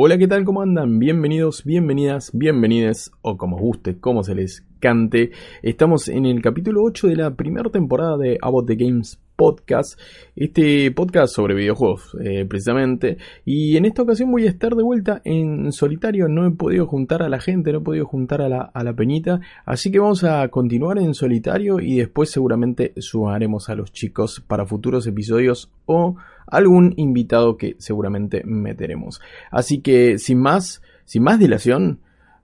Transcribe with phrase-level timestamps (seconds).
[0.00, 0.44] Hola, ¿qué tal?
[0.44, 1.00] ¿Cómo andan?
[1.00, 5.32] Bienvenidos, bienvenidas, bienvenides, o como guste, como se les cante.
[5.60, 9.96] Estamos en el capítulo 8 de la primera temporada de About the Games Podcast.
[10.34, 13.18] Este podcast sobre videojuegos, eh, precisamente.
[13.44, 16.26] Y en esta ocasión voy a estar de vuelta en solitario.
[16.26, 18.94] No he podido juntar a la gente, no he podido juntar a la, a la
[18.94, 19.40] peñita.
[19.64, 24.66] Así que vamos a continuar en solitario y después seguramente sumaremos a los chicos para
[24.66, 26.16] futuros episodios o
[26.48, 29.20] algún invitado que seguramente meteremos.
[29.52, 32.00] Así que sin más, sin más dilación,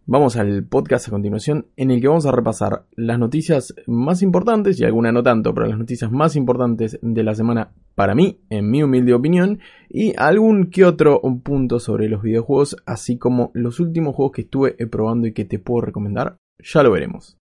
[0.06, 4.78] vamos al podcast a continuación en el que vamos a repasar las noticias más importantes
[4.78, 8.70] y alguna no tanto, pero las noticias más importantes de la semana para mí, en
[8.70, 14.14] mi humilde opinión, y algún que otro punto sobre los videojuegos, así como los últimos
[14.14, 16.36] juegos que estuve probando y que te puedo recomendar.
[16.58, 17.36] Ya lo veremos.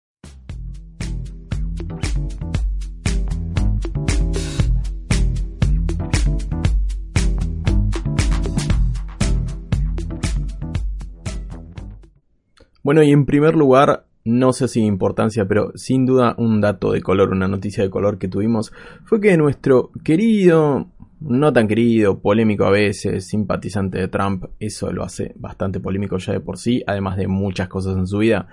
[12.90, 17.04] Bueno, y en primer lugar, no sé sin importancia, pero sin duda un dato de
[17.04, 18.74] color, una noticia de color que tuvimos,
[19.06, 20.88] fue que nuestro querido,
[21.20, 26.34] no tan querido, polémico a veces, simpatizante de Trump, eso lo hace bastante polémico ya
[26.34, 28.48] de por sí, además de muchas cosas en su vida,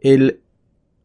[0.00, 0.40] el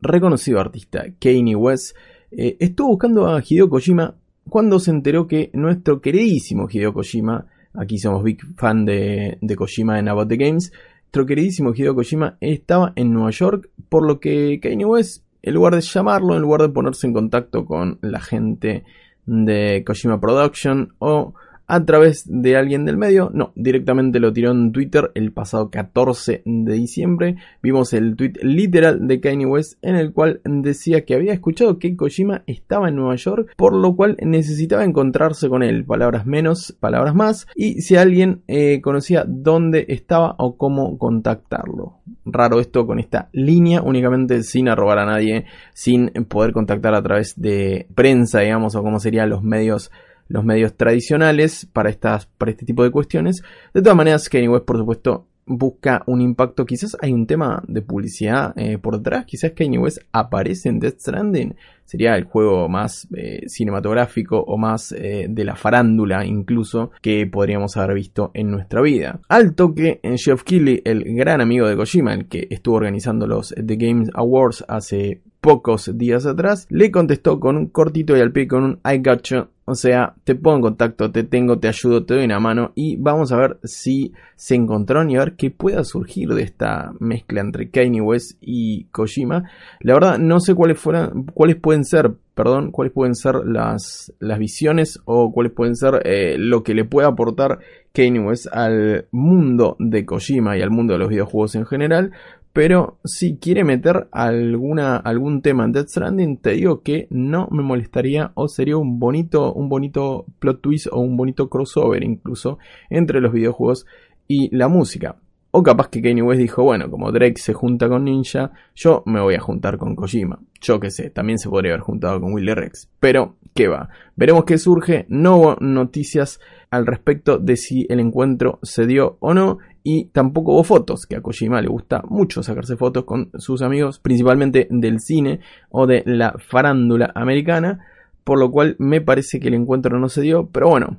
[0.01, 1.95] reconocido artista Kanye West
[2.31, 4.15] eh, estuvo buscando a Hideo Kojima
[4.49, 7.45] cuando se enteró que nuestro queridísimo Hideo Kojima,
[7.75, 10.73] aquí somos big fan de, de Kojima en About the Games,
[11.11, 15.75] nuestro queridísimo Hideo Kojima estaba en Nueva York, por lo que Kanye West, en lugar
[15.75, 18.85] de llamarlo, en lugar de ponerse en contacto con la gente
[19.25, 21.33] de Kojima Production o
[21.71, 26.41] a través de alguien del medio, no, directamente lo tiró en Twitter el pasado 14
[26.43, 27.37] de diciembre.
[27.63, 31.95] Vimos el tweet literal de Kanye West en el cual decía que había escuchado que
[31.95, 37.15] Kojima estaba en Nueva York, por lo cual necesitaba encontrarse con él, palabras menos, palabras
[37.15, 41.99] más, y si alguien eh, conocía dónde estaba o cómo contactarlo.
[42.25, 47.39] Raro esto con esta línea, únicamente sin arrobar a nadie, sin poder contactar a través
[47.39, 49.89] de prensa, digamos, o como serían los medios
[50.31, 53.43] los medios tradicionales para, estas, para este tipo de cuestiones.
[53.73, 56.65] De todas maneras, Kanye West, por supuesto, busca un impacto.
[56.65, 59.25] Quizás hay un tema de publicidad eh, por detrás.
[59.25, 61.55] Quizás Kanye West aparece en Death Stranding.
[61.83, 67.75] Sería el juego más eh, cinematográfico o más eh, de la farándula incluso que podríamos
[67.75, 69.19] haber visto en nuestra vida.
[69.27, 73.75] Al toque, Jeff Keighley, el gran amigo de Kojima, el que estuvo organizando los The
[73.75, 78.63] Games Awards hace pocos días atrás, le contestó con un cortito y al pie con
[78.63, 79.49] un I gotcha.
[79.71, 82.97] O sea, te pongo en contacto, te tengo, te ayudo, te doy una mano y
[82.97, 87.39] vamos a ver si se encontraron y a ver qué pueda surgir de esta mezcla
[87.39, 89.49] entre Kanye West y Kojima.
[89.79, 94.39] La verdad, no sé cuáles fueran, cuáles pueden ser, perdón, cuáles pueden ser las, las
[94.39, 97.59] visiones o cuáles pueden ser eh, lo que le puede aportar
[97.93, 102.11] Kanye West al mundo de Kojima y al mundo de los videojuegos en general.
[102.53, 107.63] Pero si quiere meter alguna, algún tema en Death Stranding, te digo que no me
[107.63, 113.21] molestaría o sería un bonito, un bonito plot twist o un bonito crossover incluso entre
[113.21, 113.85] los videojuegos
[114.27, 115.15] y la música.
[115.53, 119.19] O capaz que Kanye West dijo, bueno, como Drake se junta con Ninja, yo me
[119.19, 120.39] voy a juntar con Kojima.
[120.61, 122.89] Yo qué sé, también se podría haber juntado con Willy Rex.
[123.01, 123.89] Pero, ¿qué va?
[124.15, 125.05] Veremos qué surge.
[125.09, 126.39] No hubo noticias
[126.69, 129.57] al respecto de si el encuentro se dio o no.
[129.83, 133.99] Y tampoco hubo fotos, que a Kojima le gusta mucho sacarse fotos con sus amigos,
[133.99, 137.85] principalmente del cine o de la farándula americana.
[138.23, 140.47] Por lo cual me parece que el encuentro no se dio.
[140.51, 140.97] Pero bueno,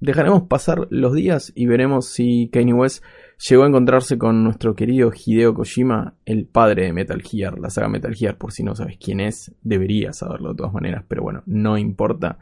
[0.00, 3.04] dejaremos pasar los días y veremos si Kanye West
[3.48, 7.88] llegó a encontrarse con nuestro querido Hideo Kojima, el padre de Metal Gear, la saga
[7.88, 11.42] Metal Gear, por si no sabes quién es, deberías saberlo de todas maneras, pero bueno,
[11.46, 12.38] no importa.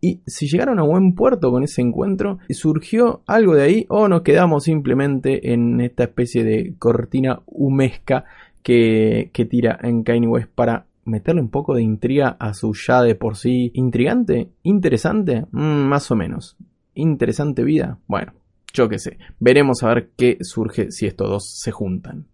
[0.00, 4.22] Y si llegaron a buen puerto con ese encuentro, surgió algo de ahí o nos
[4.22, 8.24] quedamos simplemente en esta especie de cortina humesca
[8.62, 13.02] que, que tira en Kanye West para meterle un poco de intriga a su ya
[13.02, 16.56] de por sí intrigante, interesante, mm, más o menos.
[16.94, 17.98] Interesante vida.
[18.06, 18.32] Bueno,
[18.72, 19.18] yo qué sé.
[19.38, 22.26] Veremos a ver qué surge si estos dos se juntan.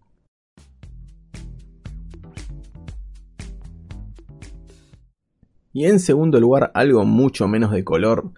[5.73, 8.31] Y en segundo lugar, algo mucho menos de color,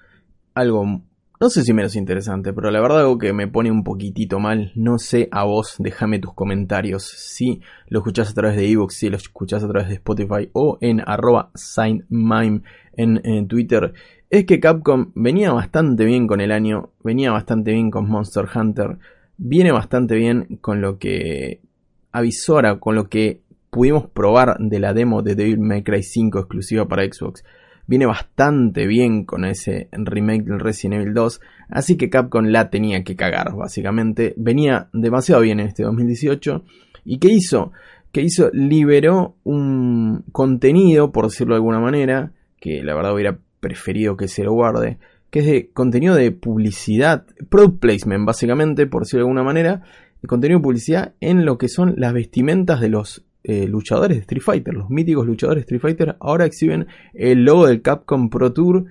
[0.54, 1.02] algo
[1.38, 4.72] no sé si menos interesante, pero la verdad algo que me pone un poquitito mal.
[4.74, 7.04] No sé a vos, déjame tus comentarios.
[7.04, 10.78] Si lo escuchás a través de ebooks, si lo escuchás a través de Spotify o
[10.80, 12.62] en arroba signmime
[12.94, 13.94] en Twitter.
[14.30, 18.98] Es que Capcom venía bastante bien con el año, venía bastante bien con Monster Hunter,
[19.38, 21.60] viene bastante bien con lo que
[22.14, 23.42] avisora, con lo que
[23.76, 27.44] pudimos probar de la demo de Devil May Cry 5 exclusiva para Xbox
[27.88, 33.04] viene bastante bien con ese remake del Resident Evil 2, así que Capcom la tenía
[33.04, 34.34] que cagar, básicamente.
[34.38, 36.64] Venía demasiado bien en este 2018.
[37.04, 37.74] ¿Y qué hizo?
[38.14, 38.50] Que hizo?
[38.54, 42.32] Liberó un contenido, por decirlo de alguna manera,
[42.62, 44.98] que la verdad hubiera preferido que se lo guarde,
[45.30, 49.84] que es de contenido de publicidad, product placement, básicamente, por decirlo de alguna manera,
[50.22, 54.22] de contenido de publicidad en lo que son las vestimentas de los eh, luchadores de
[54.22, 58.86] Street Fighter, los míticos luchadores Street Fighter, ahora exhiben el logo del Capcom Pro Tour,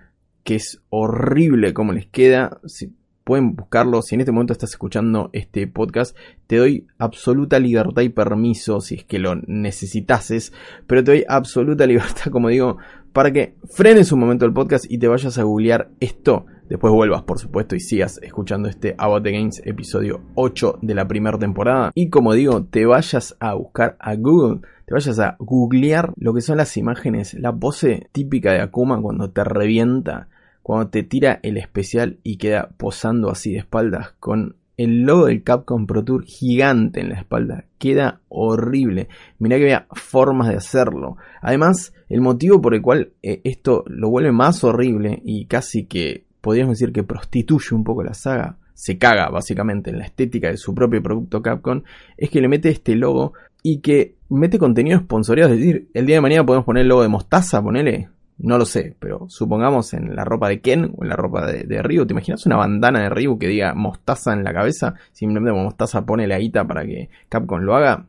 [0.44, 2.60] que es horrible como les queda.
[2.66, 2.92] Si
[3.24, 6.16] pueden buscarlo, si en este momento estás escuchando este podcast,
[6.46, 10.52] te doy absoluta libertad y permiso, si es que lo necesitases,
[10.86, 12.76] pero te doy absoluta libertad, como digo,
[13.12, 17.22] para que frenes un momento el podcast y te vayas a googlear esto después vuelvas,
[17.22, 21.90] por supuesto, y sigas escuchando este About the Games episodio 8 de la primera temporada.
[21.94, 26.40] Y como digo, te vayas a buscar a Google, te vayas a googlear lo que
[26.40, 30.28] son las imágenes, la pose típica de Akuma cuando te revienta,
[30.62, 35.42] cuando te tira el especial y queda posando así de espaldas con el logo del
[35.42, 37.64] Capcom Pro Tour gigante en la espalda.
[37.78, 39.08] Queda horrible.
[39.38, 41.16] Mirá que había formas de hacerlo.
[41.40, 46.23] Además, el motivo por el cual eh, esto lo vuelve más horrible y casi que
[46.44, 50.58] podríamos decir que prostituye un poco la saga, se caga básicamente en la estética de
[50.58, 51.82] su propio producto Capcom,
[52.18, 53.32] es que le mete este logo
[53.62, 55.54] y que mete contenido sponsoreado.
[55.54, 58.10] Es decir, el día de mañana podemos poner el logo de Mostaza, ponele.
[58.36, 61.82] No lo sé, pero supongamos en la ropa de Ken o en la ropa de,
[61.82, 62.04] Ryu.
[62.04, 64.94] ¿Te imaginas una bandana de Ryu que diga Mostaza en la cabeza?
[65.12, 68.06] Simplemente Mostaza pone la guita para que Capcom lo haga.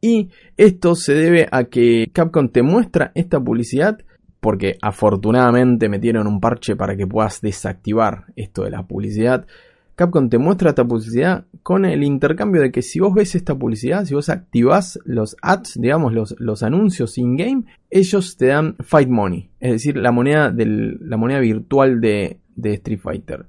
[0.00, 4.00] Y esto se debe a que Capcom te muestra esta publicidad
[4.42, 9.46] porque afortunadamente metieron un parche para que puedas desactivar esto de la publicidad.
[9.94, 14.04] Capcom te muestra esta publicidad con el intercambio de que si vos ves esta publicidad,
[14.04, 19.48] si vos activás los ads, digamos los, los anuncios in-game, ellos te dan Fight Money,
[19.60, 23.46] es decir, la moneda, la moneda virtual de Street Fighter.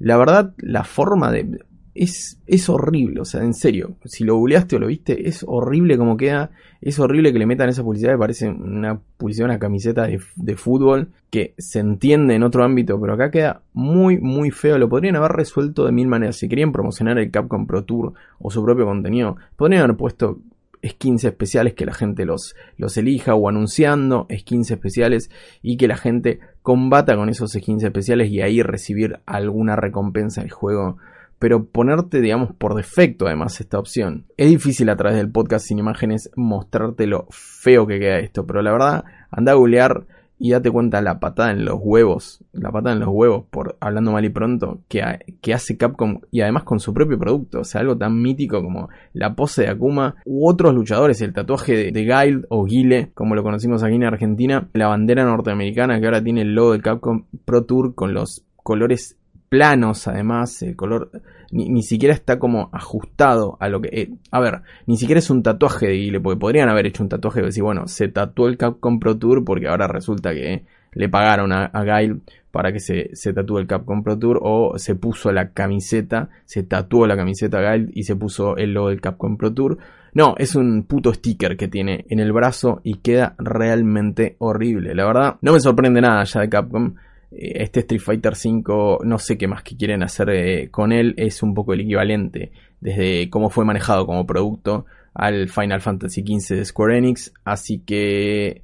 [0.00, 1.60] La verdad, la forma de
[1.96, 5.96] es, es horrible, o sea, en serio, si lo googleaste o lo viste, es horrible
[5.96, 6.50] como queda,
[6.80, 10.56] es horrible que le metan esa publicidad, me parece una publicidad, una camiseta de, de,
[10.56, 15.16] fútbol que se entiende en otro ámbito, pero acá queda muy, muy feo, lo podrían
[15.16, 18.84] haber resuelto de mil maneras, si querían promocionar el Capcom Pro Tour o su propio
[18.84, 20.38] contenido, podrían haber puesto
[20.84, 25.30] skins especiales que la gente los, los elija o anunciando skins especiales
[25.62, 30.50] y que la gente combata con esos skins especiales y ahí recibir alguna recompensa del
[30.50, 30.98] juego
[31.38, 34.26] pero ponerte, digamos, por defecto además esta opción.
[34.36, 38.62] Es difícil a través del podcast sin imágenes mostrarte lo feo que queda esto, pero
[38.62, 40.06] la verdad, anda a googlear
[40.38, 44.12] y date cuenta la patada en los huevos, la patada en los huevos, por hablando
[44.12, 45.02] mal y pronto, que,
[45.40, 48.88] que hace Capcom y además con su propio producto, o sea, algo tan mítico como
[49.12, 53.42] la pose de Akuma u otros luchadores, el tatuaje de, de o Guile, como lo
[53.42, 57.64] conocimos aquí en Argentina, la bandera norteamericana que ahora tiene el logo de Capcom Pro
[57.64, 59.16] Tour con los colores
[59.56, 61.10] planos además, el color
[61.50, 63.88] ni, siquiera está como ajustado a lo que...
[63.90, 67.08] Eh, a ver, ni siquiera es un tatuaje de Guile, porque podrían haber hecho un
[67.08, 71.08] tatuaje de decir, bueno, se tatuó el Capcom Pro Tour porque ahora resulta que le
[71.08, 72.20] pagaron a, a Guile
[72.50, 76.62] para que se, se tatúe el Capcom Pro Tour o se puso la camiseta, se
[76.62, 79.78] tatuó la camiseta Guile y se puso el logo del Capcom Pro Tour.
[80.12, 84.94] No, es un puto sticker que tiene en el brazo y queda realmente horrible.
[84.94, 86.94] La verdad, no me sorprende nada ya de Capcom.
[87.30, 91.14] Eh, este Street Fighter V, no sé qué más que quieren hacer eh, con él,
[91.16, 96.56] es un poco el equivalente desde cómo fue manejado como producto al Final Fantasy XV
[96.56, 98.62] de Square Enix, así que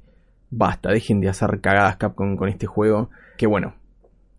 [0.51, 3.73] basta, dejen de hacer cagadas Capcom con este juego, que bueno,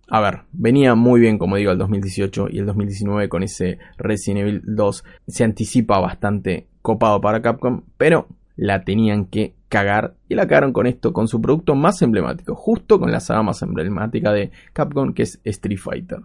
[0.09, 4.43] a ver, venía muy bien como digo el 2018 y el 2019 con ese Resident
[4.43, 9.55] Evil 2 se anticipa bastante copado para Capcom, pero la tenían que
[10.29, 13.61] y la cagaron con esto, con su producto más emblemático, justo con la saga más
[13.63, 16.21] emblemática de Capcom que es Street Fighter.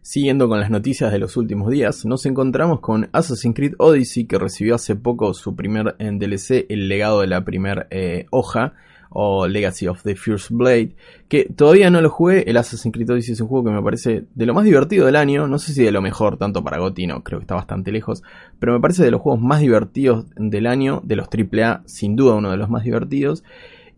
[0.00, 4.38] Siguiendo con las noticias de los últimos días, nos encontramos con Assassin's Creed Odyssey que
[4.38, 8.74] recibió hace poco su primer en DLC, el legado de la primera eh, hoja,
[9.14, 10.94] o Legacy of the First Blade,
[11.28, 14.24] que todavía no lo jugué, el Assassin's Creed Odyssey es un juego que me parece
[14.34, 17.06] de lo más divertido del año, no sé si de lo mejor, tanto para GOTY
[17.06, 18.22] no, creo que está bastante lejos,
[18.58, 22.34] pero me parece de los juegos más divertidos del año, de los AAA, sin duda
[22.34, 23.44] uno de los más divertidos,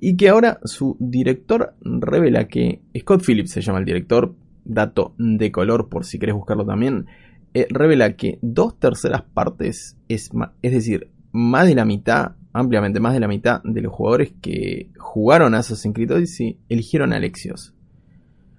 [0.01, 5.53] y que ahora su director revela que Scott Phillips se llama el director, dato de
[5.53, 7.07] color por si querés buscarlo también,
[7.55, 10.31] eh, revela que dos terceras partes, es,
[10.63, 14.91] es decir, más de la mitad, ampliamente más de la mitad de los jugadores que
[14.97, 17.75] jugaron a Assassin's Creed Odyssey eligieron a Alexios.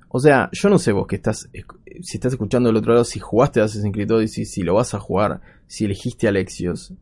[0.09, 1.49] O sea, yo no sé vos que estás,
[2.01, 4.93] si estás escuchando del otro lado, si jugaste a Assassin's Creed Odyssey, si lo vas
[4.93, 6.93] a jugar, si elegiste a Alexios.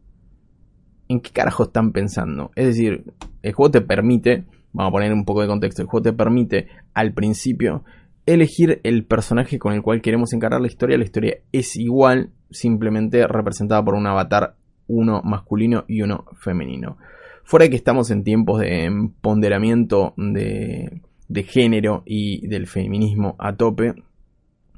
[1.10, 2.52] ¿En qué carajo están pensando?
[2.56, 3.04] Es decir,
[3.42, 6.68] el juego te permite, vamos a poner un poco de contexto, el juego te permite
[6.94, 7.84] al principio
[8.28, 10.98] elegir el personaje con el cual queremos encarar la historia.
[10.98, 14.56] La historia es igual, simplemente representada por un avatar,
[14.88, 16.98] uno masculino y uno femenino.
[17.44, 21.02] Fuera de que estamos en tiempos de empoderamiento de,
[21.46, 23.94] género y del feminismo a tope,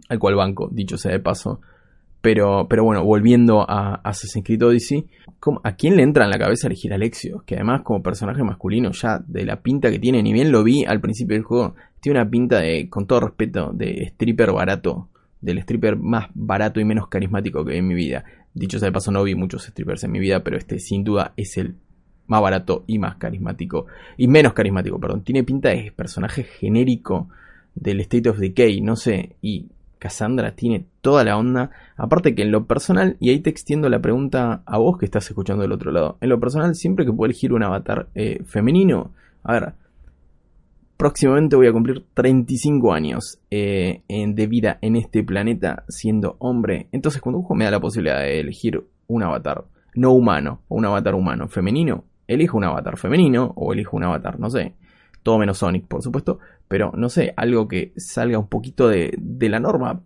[0.10, 1.62] al cual banco, dicho sea de paso,
[2.22, 5.06] pero, pero bueno, volviendo a Assassin's Creed Odyssey,
[5.64, 7.44] ¿a quién le entra en la cabeza elegir a Alexio?
[7.46, 10.86] Que además como personaje masculino ya de la pinta que tiene, ni bien lo vi
[10.86, 15.10] al principio del juego, tiene una pinta de, con todo respeto, de stripper barato,
[15.40, 18.24] del stripper más barato y menos carismático que vi en mi vida.
[18.56, 21.34] Dicho sea de paso, no vi muchos strippers en mi vida, pero este sin duda
[21.36, 21.76] es el
[22.28, 23.86] más barato y más carismático.
[24.18, 25.24] Y menos carismático, perdón.
[25.24, 27.30] Tiene pinta de personaje genérico
[27.76, 29.36] del State of Decay, no sé.
[29.42, 29.68] Y
[30.00, 31.72] Cassandra tiene toda la onda.
[31.98, 35.28] Aparte que en lo personal, y ahí te extiendo la pregunta a vos que estás
[35.28, 36.18] escuchando del otro lado.
[36.22, 39.12] En lo personal, siempre que puedo elegir un avatar eh, femenino,
[39.44, 39.74] a ver,
[40.98, 46.88] próximamente voy a cumplir 35 años eh, de vida en este planeta siendo hombre.
[46.92, 51.16] Entonces, cuando me da la posibilidad de elegir un avatar no humano o un avatar
[51.16, 54.74] humano femenino, elijo un avatar femenino o elijo un avatar, no sé,
[55.24, 59.18] todo menos Sonic, por supuesto, pero no sé, algo que salga un poquito de,
[59.50, 60.02] la norma,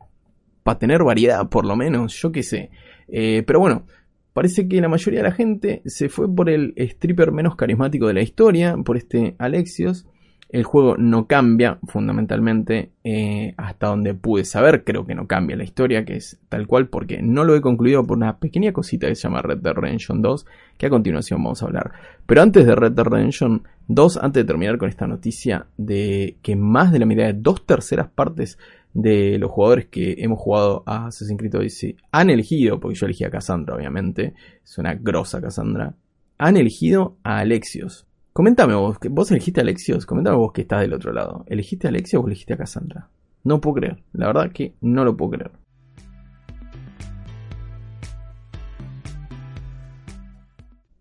[0.64, 2.70] para tener variedad por lo menos, yo qué sé.
[3.08, 3.86] Eh, pero bueno,
[4.34, 8.14] parece que la mayoría de la gente se fue por el stripper menos carismático de
[8.14, 10.08] la historia, por este Alexios.
[10.50, 14.84] El juego no cambia fundamentalmente eh, hasta donde pude saber.
[14.84, 18.06] Creo que no cambia la historia, que es tal cual, porque no lo he concluido
[18.06, 20.46] por una pequeña cosita que se llama Red Dead Redemption 2,
[20.78, 21.92] que a continuación vamos a hablar.
[22.26, 26.56] Pero antes de Red Dead Redemption 2, antes de terminar con esta noticia de que
[26.56, 28.58] más de la mitad de dos terceras partes
[28.94, 33.24] de los jugadores que hemos jugado a Assassin's Creed Odyssey han elegido, porque yo elegí
[33.24, 35.94] a Cassandra, obviamente, es una grosa Cassandra,
[36.38, 38.08] han elegido a Alexios.
[38.40, 41.44] Coméntame vos, vos elegiste a Alexios, coméntame vos que estás del otro lado.
[41.48, 43.10] ¿Elegiste a Alexios o elegiste a Cassandra?
[43.44, 45.52] No puedo creer, la verdad que no lo puedo creer.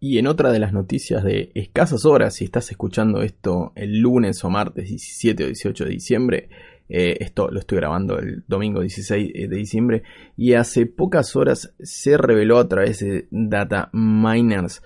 [0.01, 4.43] Y en otra de las noticias de escasas horas, si estás escuchando esto el lunes
[4.43, 6.49] o martes 17 o 18 de diciembre,
[6.89, 10.03] eh, esto lo estoy grabando el domingo 16 de diciembre,
[10.37, 14.83] y hace pocas horas se reveló a través de Data Miners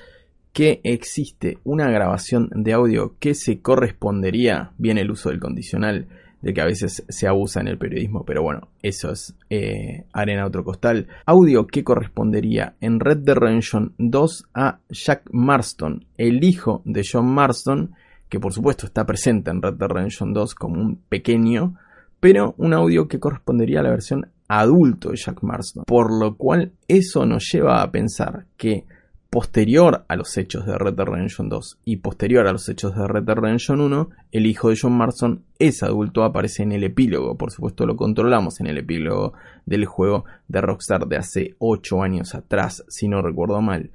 [0.53, 6.09] que existe una grabación de audio que se correspondería, bien el uso del condicional,
[6.43, 10.45] de que a veces se abusa en el periodismo, pero bueno, eso es eh, arena
[10.45, 11.07] otro costal.
[11.25, 17.33] Audio que correspondería en Red Dead Redemption 2 a Jack Marston, el hijo de John
[17.33, 17.95] Marston,
[18.29, 21.77] que por supuesto está presente en Red Dead Redemption 2 como un pequeño,
[22.19, 25.85] pero un audio que correspondería a la versión adulto de Jack Marston.
[25.87, 28.85] Por lo cual eso nos lleva a pensar que
[29.33, 33.09] posterior a los hechos de Red Dead Redemption 2 y posterior a los hechos de
[33.09, 37.39] Red Dead Redemption 1, el hijo de John Marston es adulto, aparece en el epílogo,
[37.39, 39.33] por supuesto lo controlamos en el epílogo
[39.65, 43.91] del juego de Rockstar de hace 8 años atrás, si no recuerdo mal.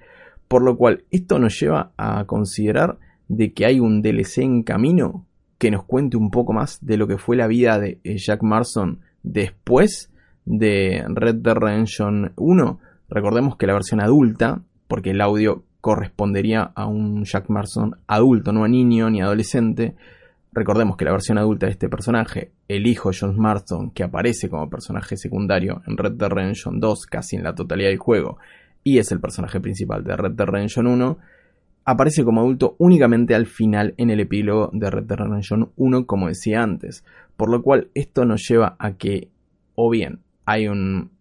[0.47, 5.27] Por lo cual, esto nos lleva a considerar de que hay un DLC en camino
[5.59, 8.41] que nos cuente un poco más de lo que fue la vida de eh, Jack
[8.41, 10.11] Marston después
[10.45, 12.79] de Red Dead Redemption 1.
[13.07, 18.63] Recordemos que la versión adulta porque el audio correspondería a un Jack Marston adulto, no
[18.63, 19.95] a niño ni adolescente.
[20.51, 24.69] Recordemos que la versión adulta de este personaje, el hijo John Marston, que aparece como
[24.69, 28.37] personaje secundario en Red Dead Redemption 2 casi en la totalidad del juego,
[28.83, 31.17] y es el personaje principal de Red Dead Redemption 1,
[31.85, 36.27] aparece como adulto únicamente al final en el epílogo de Red Dead Redemption 1, como
[36.27, 37.05] decía antes.
[37.37, 39.29] Por lo cual esto nos lleva a que,
[39.75, 41.11] o bien, hay un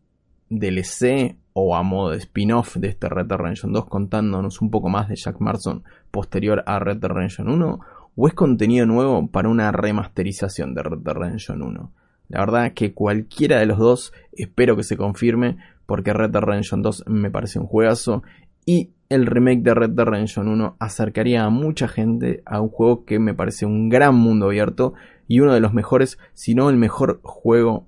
[0.49, 4.91] DLC o a modo de spin-off de este Red Dead Redemption 2 contándonos un poco
[4.91, 7.81] más de Jack Marston posterior a Red Dead Redemption 1
[8.15, 11.93] o es contenido nuevo para una remasterización de Red Dead Redemption 1.
[12.29, 16.83] La verdad que cualquiera de los dos espero que se confirme porque Red Dead Redemption
[16.83, 18.23] 2 me parece un juegazo
[18.67, 23.07] y el remake de Red Dead Redemption 1 acercaría a mucha gente a un juego
[23.07, 24.93] que me parece un gran mundo abierto
[25.27, 27.87] y uno de los mejores, si no el mejor juego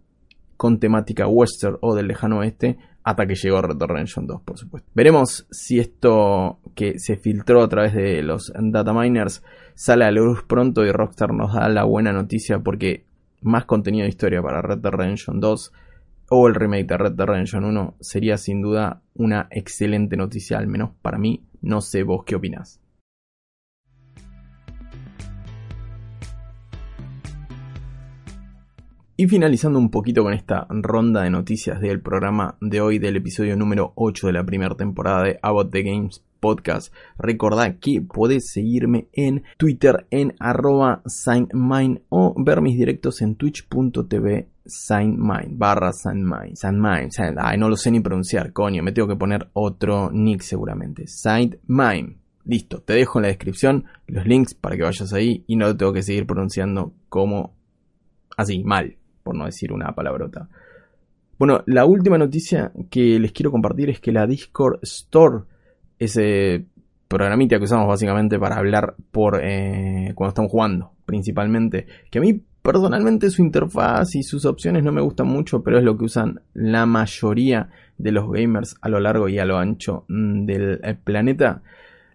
[0.57, 2.79] con temática western o del lejano oeste
[3.09, 4.91] hasta que llegó Redemption 2, por supuesto.
[4.95, 9.43] Veremos si esto que se filtró a través de los data miners
[9.75, 13.07] sale a la luz pronto y Rockstar nos da la buena noticia porque
[13.41, 15.73] más contenido de historia para Red Dead Redemption 2
[16.29, 20.67] o el remake de Red Dead Redemption 1 sería sin duda una excelente noticia, al
[20.67, 21.43] menos para mí.
[21.63, 22.79] No sé vos qué opinás.
[29.21, 33.57] Y finalizando un poquito con esta ronda de noticias del programa de hoy, del episodio
[33.57, 39.09] número 8 de la primera temporada de About the Games Podcast, recordá que podés seguirme
[39.13, 47.09] en Twitter en arroba signmine o ver mis directos en twitch.tv signmine barra signmine, signmine,
[47.39, 52.19] ay no lo sé ni pronunciar, coño, me tengo que poner otro nick seguramente, signmine.
[52.45, 55.77] Listo, te dejo en la descripción los links para que vayas ahí y no lo
[55.77, 57.57] tengo que seguir pronunciando como
[58.37, 58.95] así, mal
[59.29, 60.49] por no decir una palabrota.
[61.39, 65.41] Bueno, la última noticia que les quiero compartir es que la Discord Store,
[65.99, 66.65] ese
[67.09, 72.43] programita que usamos básicamente para hablar por eh, cuando estamos jugando, principalmente, que a mí
[72.63, 76.41] personalmente su interfaz y sus opciones no me gustan mucho, pero es lo que usan
[76.55, 77.69] la mayoría
[77.99, 81.61] de los gamers a lo largo y a lo ancho mm, del eh, planeta.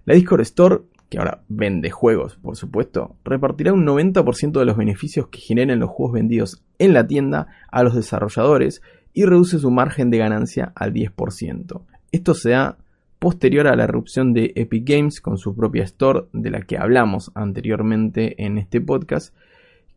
[0.05, 0.79] La Discord Store
[1.13, 5.91] que ahora vende juegos, por supuesto, repartirá un 90% de los beneficios que generen los
[5.91, 8.81] juegos vendidos en la tienda a los desarrolladores
[9.13, 11.81] y reduce su margen de ganancia al 10%.
[12.11, 12.79] Esto se da
[13.19, 17.31] posterior a la erupción de Epic Games con su propia store, de la que hablamos
[17.35, 19.35] anteriormente en este podcast,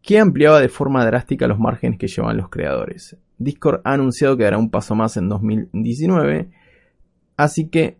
[0.02, 3.16] que ampliaba de forma drástica los márgenes que llevan los creadores.
[3.38, 6.50] Discord ha anunciado que dará un paso más en 2019,
[7.38, 7.96] así que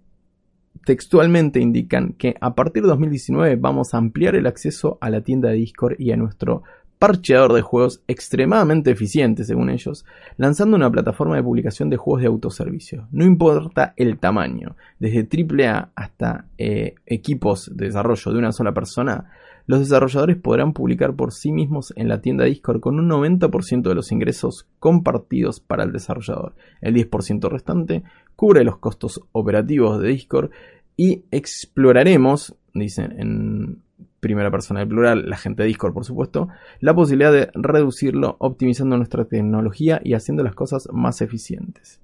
[0.85, 5.49] textualmente indican que a partir de 2019 vamos a ampliar el acceso a la tienda
[5.49, 6.63] de Discord y a nuestro
[6.99, 10.05] parcheador de juegos extremadamente eficiente según ellos,
[10.37, 13.09] lanzando una plataforma de publicación de juegos de autoservicio.
[13.11, 19.31] No importa el tamaño, desde AAA hasta eh, equipos de desarrollo de una sola persona,
[19.67, 23.95] los desarrolladores podrán publicar por sí mismos en la tienda Discord con un 90% de
[23.95, 26.55] los ingresos compartidos para el desarrollador.
[26.81, 28.05] El 10% restante
[28.37, 30.51] cubre los costos operativos de Discord
[30.97, 33.83] y exploraremos, dicen en
[34.21, 36.49] primera persona del plural, la gente de Discord por supuesto,
[36.81, 42.01] la posibilidad de reducirlo optimizando nuestra tecnología y haciendo las cosas más eficientes.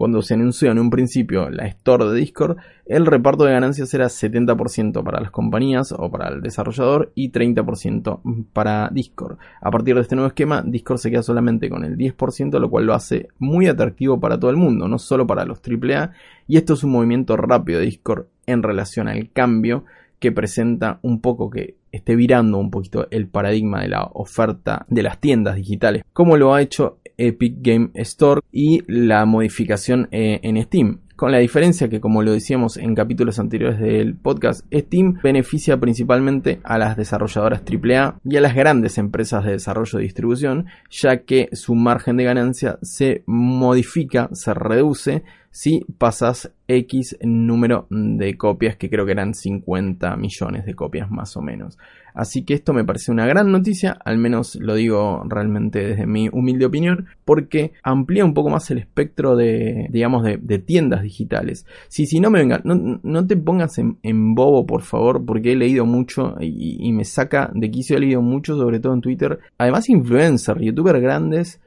[0.00, 4.06] Cuando se anunció en un principio la store de Discord, el reparto de ganancias era
[4.06, 9.36] 70% para las compañías o para el desarrollador y 30% para Discord.
[9.60, 12.86] A partir de este nuevo esquema, Discord se queda solamente con el 10%, lo cual
[12.86, 16.12] lo hace muy atractivo para todo el mundo, no solo para los AAA.
[16.48, 19.84] Y esto es un movimiento rápido de Discord en relación al cambio
[20.18, 25.02] que presenta un poco que esté virando un poquito el paradigma de la oferta de
[25.02, 30.62] las tiendas digitales, como lo ha hecho Epic Game Store y la modificación eh, en
[30.62, 31.00] Steam.
[31.20, 36.60] Con la diferencia que, como lo decíamos en capítulos anteriores del podcast, Steam beneficia principalmente
[36.64, 41.50] a las desarrolladoras AAA y a las grandes empresas de desarrollo y distribución, ya que
[41.52, 48.88] su margen de ganancia se modifica, se reduce si pasas X número de copias, que
[48.88, 51.76] creo que eran 50 millones de copias más o menos.
[52.14, 56.28] Así que esto me parece una gran noticia, al menos lo digo realmente desde mi
[56.28, 61.66] humilde opinión, porque amplía un poco más el espectro de, digamos, de, tiendas digitales.
[61.88, 65.86] Si, si no me vengan, no, te pongas en, bobo, por favor, porque he leído
[65.86, 69.38] mucho y, y me saca de quicio, he leído mucho, sobre todo en Twitter.
[69.58, 71.60] Además, influencers, youtubers grandes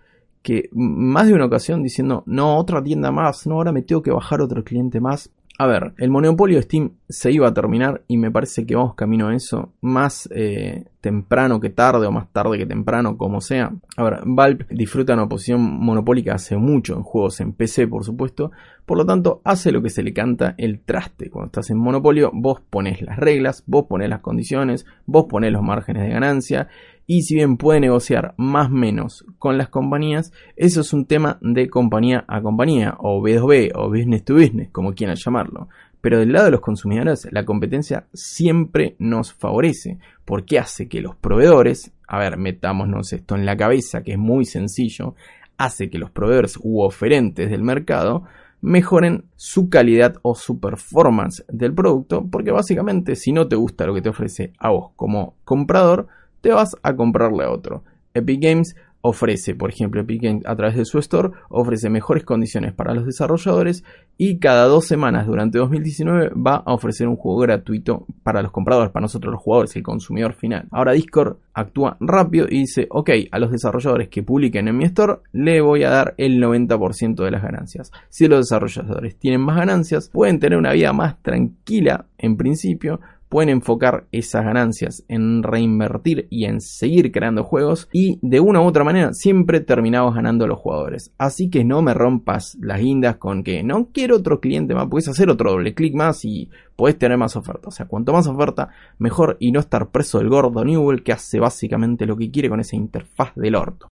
[0.43, 4.11] que más de una ocasión diciendo, no, otra tienda más, no, ahora me tengo que
[4.11, 5.31] bajar otro cliente más.
[5.59, 8.95] A ver, el monopolio de Steam se iba a terminar y me parece que vamos
[8.95, 13.71] camino a eso más eh, temprano que tarde o más tarde que temprano, como sea.
[13.95, 18.51] A ver, Valve disfruta una posición monopólica hace mucho en juegos en PC, por supuesto,
[18.85, 21.29] por lo tanto hace lo que se le canta el traste.
[21.29, 25.61] Cuando estás en monopolio, vos pones las reglas, vos pones las condiciones, vos pones los
[25.61, 26.67] márgenes de ganancia
[27.05, 31.37] y si bien puede negociar más o menos con las compañías, eso es un tema
[31.41, 35.67] de compañía a compañía, o B2B, o business to business, como quieran llamarlo.
[36.01, 41.15] Pero del lado de los consumidores, la competencia siempre nos favorece, porque hace que los
[41.15, 45.15] proveedores, a ver, metámonos esto en la cabeza, que es muy sencillo,
[45.57, 48.23] hace que los proveedores u oferentes del mercado
[48.59, 53.93] mejoren su calidad o su performance del producto, porque básicamente si no te gusta lo
[53.93, 56.07] que te ofrece a vos como comprador,
[56.43, 57.85] te vas a comprarle otro.
[58.13, 62.93] Epic Games ofrece, por ejemplo, Epic a través de su store, ofrece mejores condiciones para
[62.93, 63.83] los desarrolladores
[64.17, 68.91] y cada dos semanas durante 2019 va a ofrecer un juego gratuito para los compradores,
[68.91, 70.67] para nosotros los jugadores, el consumidor final.
[70.71, 75.19] Ahora Discord actúa rápido y dice, ok, a los desarrolladores que publiquen en mi store
[75.31, 77.91] le voy a dar el 90% de las ganancias.
[78.09, 83.01] Si los desarrolladores tienen más ganancias, pueden tener una vida más tranquila en principio,
[83.33, 88.65] pueden enfocar esas ganancias en reinvertir y en seguir creando juegos y de una u
[88.65, 91.15] otra manera siempre terminamos ganando los jugadores.
[91.17, 95.07] Así que no me rompas las guindas con que no quiero otro cliente más, puedes
[95.07, 97.69] hacer otro doble clic más y puedes tener más oferta.
[97.69, 98.69] O sea, cuanto más oferta,
[98.99, 102.59] mejor y no estar preso del gordo Newell que hace básicamente lo que quiere con
[102.59, 103.87] esa interfaz del orto.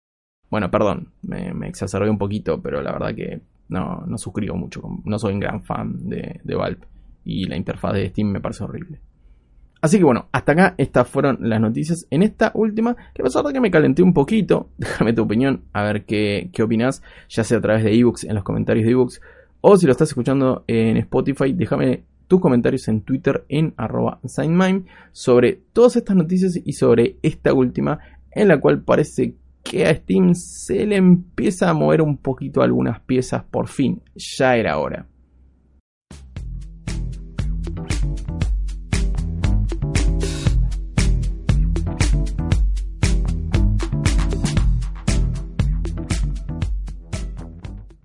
[0.50, 5.18] Bueno, perdón, me, exacerbé un poquito, pero la verdad que no, no suscribo mucho, no
[5.18, 6.86] soy un gran fan de, de Valve
[7.24, 9.00] y la interfaz de Steam me parece horrible.
[9.80, 12.06] Así que bueno, hasta acá estas fueron las noticias.
[12.10, 15.64] En esta última, que a pesar de que me calenté un poquito, déjame tu opinión,
[15.72, 18.92] a ver qué, qué opinas, ya sea a través de ebooks, en los comentarios de
[18.92, 19.20] ebooks,
[19.62, 24.84] o si lo estás escuchando en Spotify, déjame tus comentarios en Twitter en arroba signmime
[25.10, 27.98] sobre todas estas noticias y sobre esta última,
[28.30, 33.00] en la cual parece que a Steam se le empieza a mover un poquito algunas
[33.00, 35.06] piezas por fin, ya era hora.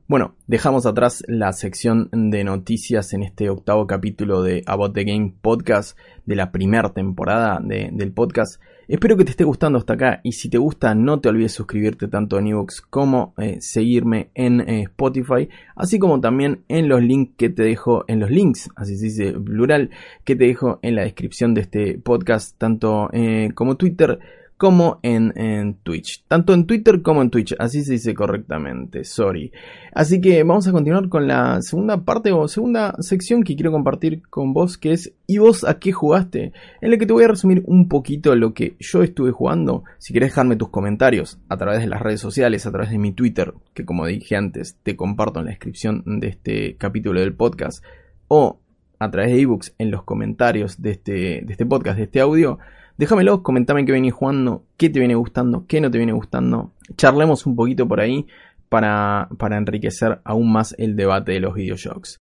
[0.08, 5.34] Bueno, dejamos atrás la sección de noticias en este octavo capítulo de About the Game
[5.42, 8.62] Podcast de la primera temporada del podcast.
[8.88, 12.08] Espero que te esté gustando hasta acá y si te gusta no te olvides suscribirte
[12.08, 17.34] tanto en Evox como eh, seguirme en eh, Spotify, así como también en los links
[17.36, 19.90] que te dejo, en los links, así se dice plural,
[20.24, 24.20] que te dejo en la descripción de este podcast, tanto eh, como Twitter,
[24.58, 26.24] como en, Twitch.
[26.28, 27.56] Tanto en Twitter como en Twitch.
[27.60, 29.04] Así se dice correctamente.
[29.04, 29.52] Sorry.
[29.94, 34.22] Así que vamos a continuar con la segunda parte o segunda sección que quiero compartir
[34.30, 34.78] con vos.
[34.78, 36.54] Que es ¿Y vos a qué jugaste?
[36.82, 39.84] En la que te voy a resumir un poquito lo que yo estuve jugando.
[39.98, 43.12] Si querés dejarme tus comentarios a través de las redes sociales, a través de mi
[43.12, 43.54] Twitter.
[43.74, 47.84] Que como dije antes, te comparto en la descripción de este capítulo del podcast.
[48.30, 48.60] O
[49.00, 52.60] a través de ebooks en los comentarios de este, de este podcast, de este audio
[52.98, 56.72] Déjamelo, comentame qué venís jugando, qué te viene gustando, qué no te viene gustando.
[56.96, 58.26] Charlemos un poquito por ahí
[58.70, 62.22] para, para enriquecer aún más el debate de los videojuegos.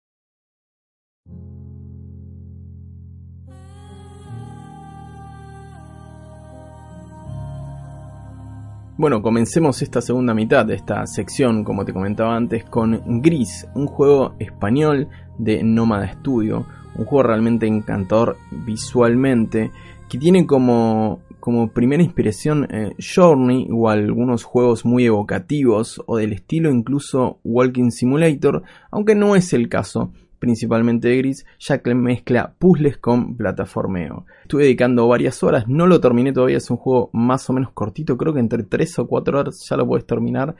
[8.95, 13.87] Bueno, comencemos esta segunda mitad de esta sección, como te comentaba antes, con Gris, un
[13.87, 15.07] juego español
[15.39, 19.71] de Nómada Studio, un juego realmente encantador visualmente
[20.09, 26.33] que tiene como, como primera inspiración eh, Journey o algunos juegos muy evocativos o del
[26.33, 32.55] estilo incluso Walking Simulator, aunque no es el caso principalmente de Gris, ya que mezcla
[32.57, 34.25] puzzles con plataformeo.
[34.43, 38.17] Estuve dedicando varias horas, no lo terminé todavía, es un juego más o menos cortito,
[38.17, 40.55] creo que entre 3 o 4 horas ya lo puedes terminar.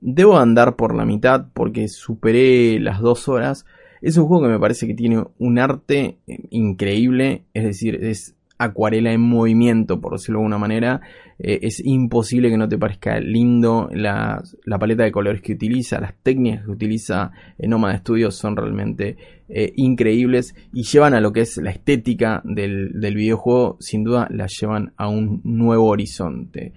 [0.00, 3.64] Debo andar por la mitad porque superé las 2 horas.
[4.02, 8.36] Es un juego que me parece que tiene un arte eh, increíble, es decir, es
[8.64, 11.00] acuarela en movimiento, por decirlo de alguna manera.
[11.38, 14.42] Eh, es imposible que no te parezca lindo la,
[14.78, 19.16] paleta de colores que utiliza, las técnicas que utiliza en Nomad Studio son realmente
[19.48, 24.46] eh, increíbles y llevan a lo que es la estética del, videojuego, sin duda la
[24.46, 26.72] llevan a un nuevo horizonte.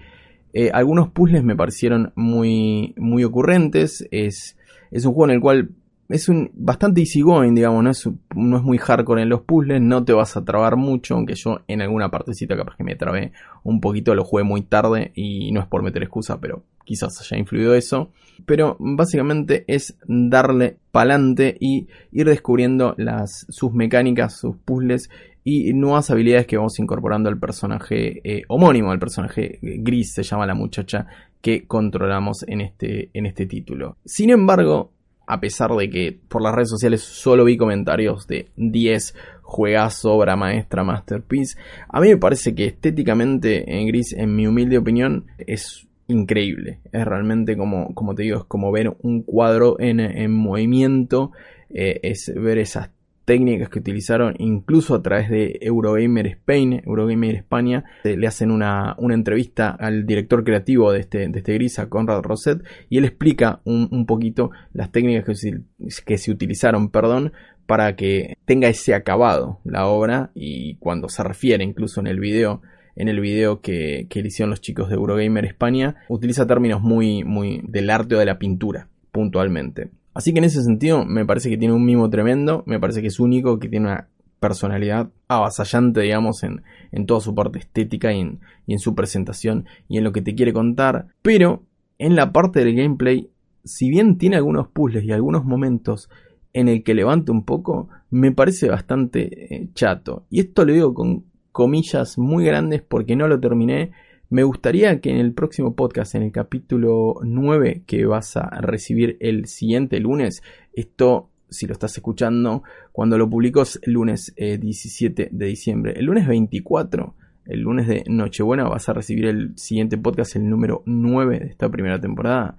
[0.54, 4.58] Eh, algunos puzzles me parecieron muy, muy ocurrentes, es,
[4.90, 5.70] es un juego en el cual
[6.10, 10.04] es un bastante easygoing, digamos, no es, no es muy hardcore en los puzzles, no
[10.04, 13.32] te vas a trabar mucho, aunque yo en alguna partecita capaz que me trabé
[13.64, 17.38] un poquito, lo jugué muy tarde y no es por meter excusa, pero quizás haya
[17.38, 18.12] influido eso.
[18.46, 25.10] Pero básicamente es darle pa'lante y ir descubriendo las, sus mecánicas, sus puzzles
[25.44, 30.46] y nuevas habilidades que vamos incorporando al personaje eh, homónimo, al personaje gris, se llama
[30.46, 31.08] la muchacha
[31.42, 33.98] que controlamos en este, en este título.
[34.04, 34.92] Sin embargo,
[35.28, 40.36] a pesar de que por las redes sociales solo vi comentarios de 10 juegazo, obra
[40.36, 41.58] maestra, masterpiece,
[41.88, 46.80] a mí me parece que estéticamente en Gris, en mi humilde opinión, es increíble.
[46.92, 51.32] Es realmente como, como te digo, es como ver un cuadro en, en movimiento,
[51.70, 52.90] eh, es ver esas
[53.26, 58.96] técnicas que utilizaron incluso a través de Eurogamer Spain, Eurogamer España, eh, le hacen una,
[59.00, 64.06] entrevista al director creativo de este, de este gris, Conrad Roset, y él explica un,
[64.06, 65.62] poquito las técnicas que se,
[66.06, 67.34] que se utilizaron, perdón,
[67.66, 72.62] para que tenga ese acabado la obra y cuando se refiere incluso en el video
[72.96, 77.26] en el video que, que le hicieron los chicos de Eurogamer España, utiliza términos muy,
[77.26, 79.90] muy del arte o de la pintura, puntualmente.
[80.16, 83.10] Así que en ese sentido me parece que tiene un mimo tremendo, me parece que
[83.10, 84.08] es único, que tiene una
[84.40, 89.66] personalidad avasallante, digamos, en, en toda su parte estética y en, y en su presentación
[89.88, 91.08] y en lo que te quiere contar.
[91.22, 91.64] Pero
[92.00, 93.30] en la parte del gameplay,
[93.64, 96.10] si bien tiene algunos puzzles y algunos momentos
[96.54, 100.26] en el que levante un poco, me parece bastante eh, chato.
[100.30, 103.92] Y esto lo digo con comillas muy grandes porque no lo terminé.
[104.30, 109.18] Me gustaría que en el próximo podcast, en el capítulo 9 que vas a recibir
[109.20, 110.42] el siguiente lunes,
[110.74, 115.94] esto si lo estás escuchando, cuando lo publico es el lunes 17 eh, de diciembre.
[115.96, 117.14] El lunes 24,
[117.46, 121.70] el lunes de Nochebuena, vas a recibir el siguiente podcast, el número 9 de esta
[121.70, 122.58] primera temporada.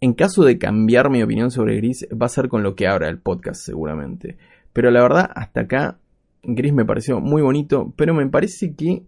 [0.00, 3.08] En caso de cambiar mi opinión sobre Gris, va a ser con lo que abra
[3.08, 4.38] el podcast seguramente.
[4.72, 5.98] Pero la verdad, hasta acá,
[6.42, 9.02] Gris me pareció muy bonito, pero me parece que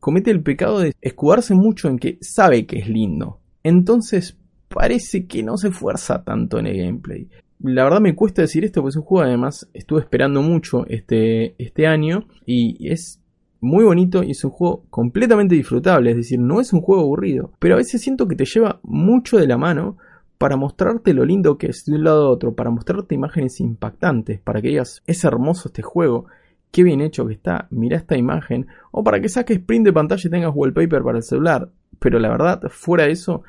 [0.00, 3.38] comete el pecado de escudarse mucho en que sabe que es lindo.
[3.62, 4.36] Entonces
[4.68, 7.28] parece que no se esfuerza tanto en el gameplay
[7.62, 11.54] la verdad me cuesta decir esto porque es un juego además estuve esperando mucho este,
[11.62, 13.20] este año y es
[13.60, 17.52] muy bonito y es un juego completamente disfrutable, es decir, no es un juego aburrido,
[17.58, 19.98] pero a veces siento que te lleva mucho de la mano
[20.38, 24.40] para mostrarte lo lindo que es de un lado a otro, para mostrarte imágenes impactantes,
[24.40, 26.24] para que digas, es hermoso este juego,
[26.70, 30.22] qué bien hecho que está, mira esta imagen, o para que saques sprint de pantalla
[30.24, 33.42] y tengas wallpaper para el celular, pero la verdad, fuera de eso,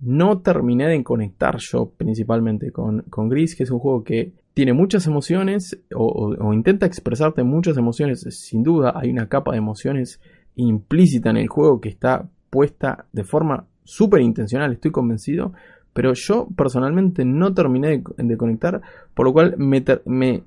[0.00, 4.72] no terminé de conectar yo principalmente con, con Gris, que es un juego que tiene
[4.72, 8.26] muchas emociones o, intenta expresarte muchas emociones.
[8.30, 10.20] Sin duda hay una capa de emociones
[10.56, 15.52] implícita en el juego que está puesta de forma súper intencional, estoy convencido.
[15.94, 18.80] Pero yo personalmente no terminé de, conectar,
[19.14, 20.42] por lo cual me, me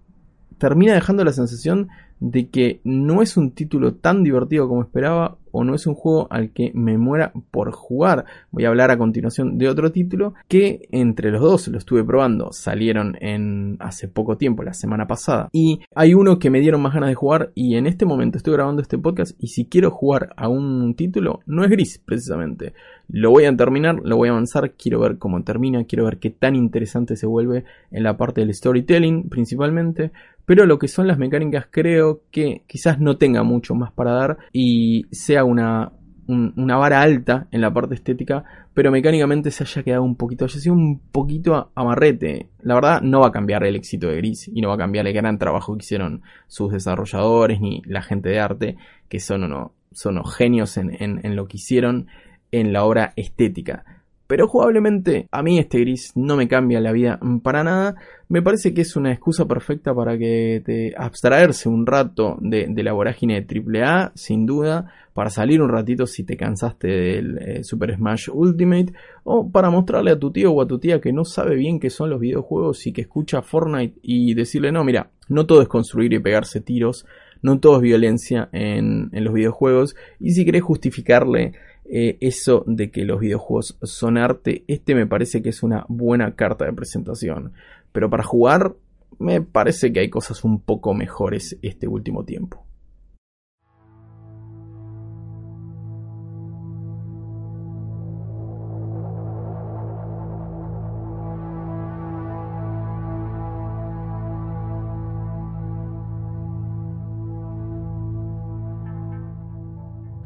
[0.57, 5.63] termina dejando la sensación de que no es un título tan divertido como esperaba o
[5.63, 8.25] no es un juego al que me muera por jugar.
[8.51, 12.51] Voy a hablar a continuación de otro título que entre los dos lo estuve probando.
[12.51, 15.47] Salieron en hace poco tiempo, la semana pasada.
[15.53, 18.53] Y hay uno que me dieron más ganas de jugar y en este momento estoy
[18.53, 22.73] grabando este podcast y si quiero jugar a un título no es gris precisamente.
[23.07, 26.31] Lo voy a terminar, lo voy a avanzar, quiero ver cómo termina, quiero ver qué
[26.31, 30.11] tan interesante se vuelve en la parte del storytelling principalmente.
[30.45, 34.37] Pero lo que son las mecánicas creo que quizás no tenga mucho más para dar
[34.53, 35.91] y sea una,
[36.27, 40.59] una vara alta en la parte estética, pero mecánicamente se haya quedado un poquito, haya
[40.59, 42.49] sido un poquito amarrete.
[42.61, 45.07] La verdad no va a cambiar el éxito de Gris y no va a cambiar
[45.07, 48.77] el gran trabajo que hicieron sus desarrolladores ni la gente de arte,
[49.09, 52.07] que son, uno, son genios en, en lo que hicieron
[52.51, 53.83] en la obra estética.
[54.27, 57.95] Pero jugablemente a mí este gris no me cambia la vida para nada.
[58.27, 62.93] Me parece que es una excusa perfecta para que te abstraerse un rato de, la
[62.93, 67.95] vorágine de AAA, sin duda, para salir un ratito si te cansaste del eh, Super
[67.95, 71.55] Smash Ultimate, o para mostrarle a tu tío o a tu tía que no sabe
[71.55, 75.61] bien qué son los videojuegos y que escucha Fortnite y decirle, no, mira, no todo
[75.61, 77.05] es construir y pegarse tiros,
[77.43, 81.53] no todo es violencia en, en los videojuegos, y si querés justificarle
[81.87, 86.35] eh, eso de que los videojuegos son arte, este me parece que es una buena
[86.35, 87.53] carta de presentación.
[87.91, 88.75] Pero para jugar,
[89.19, 92.65] me parece que hay cosas un poco mejores este último tiempo.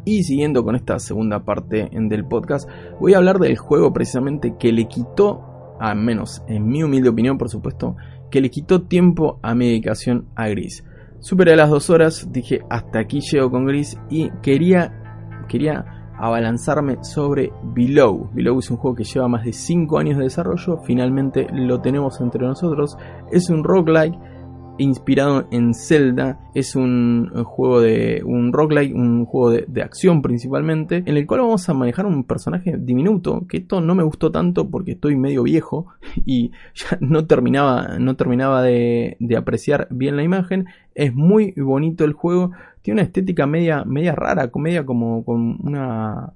[0.10, 2.68] Y siguiendo con esta segunda parte del podcast,
[3.00, 7.38] voy a hablar del juego precisamente que le quitó, a menos en mi humilde opinión
[7.38, 7.96] por supuesto,
[8.32, 10.84] que le quitó tiempo a mi dedicación a Gris.
[11.20, 15.86] Superé las dos horas, dije hasta aquí llego con Gris y quería, quería
[16.18, 18.32] abalanzarme sobre Below.
[18.34, 22.20] Below es un juego que lleva más de 5 años de desarrollo, finalmente lo tenemos
[22.20, 22.98] entre nosotros.
[23.32, 24.18] Es un roguelike
[24.80, 26.40] inspirado en Zelda.
[26.56, 31.70] Es un, juego de un roguelike, un juego de, acción principalmente, en el cual vamos
[31.70, 35.88] a manejar un personaje diminuto, que esto no me gustó tanto porque estoy medio viejo
[36.26, 40.66] y ya no terminaba, no terminaba de, de apreciar bien la imagen.
[40.96, 46.34] Es muy bonito el juego, tiene una estética media, media rara, media como con una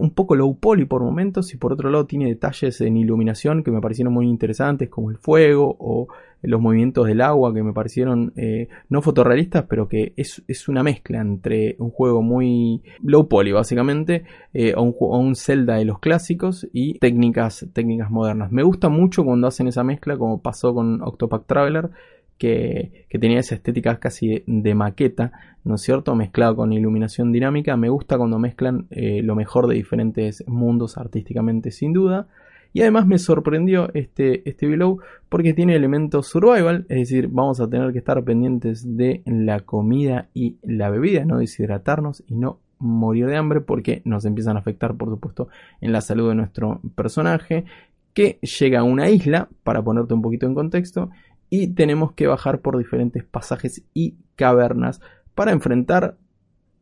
[0.00, 3.70] un poco low poly por momentos y por otro lado tiene detalles en iluminación que
[3.70, 6.08] me parecieron muy interesantes como el fuego o
[6.46, 11.20] los movimientos del agua que me parecieron eh, no fotorrealistas pero que es, una mezcla
[11.20, 16.66] entre un juego muy low poly básicamente eh, o, un, un, Zelda de los clásicos
[16.72, 21.46] y técnicas, técnicas modernas me gusta mucho cuando hacen esa mezcla como pasó con Octopath
[21.46, 21.90] Traveler
[22.38, 26.14] que, tenía esa estética casi de, maqueta, ¿no es cierto?
[26.14, 27.76] Mezclado con iluminación dinámica.
[27.76, 32.26] Me gusta cuando mezclan eh, lo mejor de diferentes mundos artísticamente, sin duda.
[32.74, 37.70] Y además me sorprendió este, este Below porque tiene elementos survival, es decir, vamos a
[37.70, 43.26] tener que estar pendientes de la comida y la bebida, no deshidratarnos y no morir
[43.28, 45.48] de hambre porque nos empiezan a afectar, por supuesto,
[45.80, 47.64] en la salud de nuestro personaje
[48.12, 51.10] que llega a una isla, para ponerte un poquito en contexto,
[51.50, 55.00] y tenemos que bajar por diferentes pasajes y cavernas
[55.36, 56.16] para enfrentar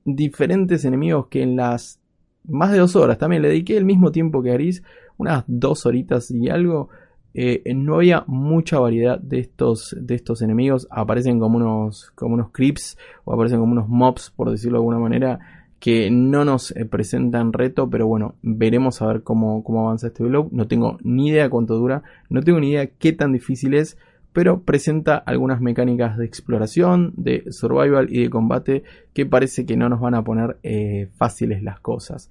[0.07, 2.02] diferentes enemigos que en las
[2.45, 4.83] más de dos horas, también le dediqué el mismo tiempo que Aris,
[5.17, 6.89] unas dos horitas y algo,
[7.35, 12.51] eh, no había mucha variedad de estos, de estos enemigos, aparecen como unos, como unos
[12.51, 15.41] creeps o aparecen como unos mobs, por decirlo de alguna manera,
[15.83, 20.23] que no nos eh, presentan reto, pero bueno, veremos a ver cómo, cómo avanza este
[20.23, 20.53] blog.
[20.53, 23.99] No tengo ni idea cuánto dura, no tengo ni idea qué tan difícil es,
[24.33, 29.89] pero presenta algunas mecánicas de exploración, de survival y de combate que parece que no
[29.89, 32.31] nos van a poner eh, fáciles las cosas.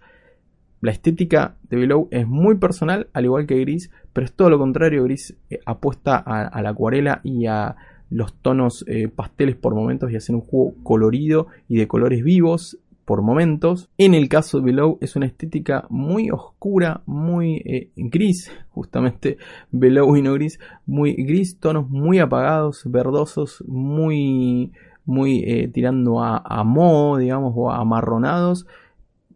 [0.82, 4.58] La estética de Below es muy personal, al igual que Gris, pero es todo lo
[4.58, 5.04] contrario.
[5.04, 7.76] Gris eh, apuesta a, la acuarela y a
[8.10, 8.84] los tonos
[9.16, 13.90] pasteles por momentos y hacer un juego colorido y de colores vivos por momentos.
[13.98, 19.38] En el caso de Below es una estética muy oscura, muy eh, gris, justamente
[19.72, 24.72] Below y no gris, muy gris, tonos muy apagados, verdosos, muy,
[25.06, 28.66] muy eh, tirando a, a moho, digamos, o amarronados,